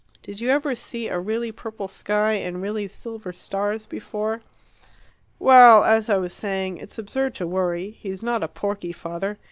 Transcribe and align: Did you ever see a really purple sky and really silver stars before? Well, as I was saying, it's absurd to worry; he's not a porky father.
Did 0.23 0.41
you 0.41 0.49
ever 0.49 0.73
see 0.73 1.09
a 1.09 1.19
really 1.19 1.51
purple 1.51 1.87
sky 1.87 2.33
and 2.33 2.59
really 2.59 2.87
silver 2.87 3.31
stars 3.31 3.85
before? 3.85 4.41
Well, 5.37 5.83
as 5.83 6.09
I 6.09 6.17
was 6.17 6.33
saying, 6.33 6.77
it's 6.77 6.97
absurd 6.97 7.35
to 7.35 7.45
worry; 7.45 7.91
he's 7.91 8.23
not 8.23 8.41
a 8.41 8.47
porky 8.47 8.93
father. 8.93 9.37